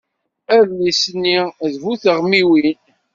[0.57, 1.39] Adlis-nni
[1.71, 2.77] d bu teɣmiwin.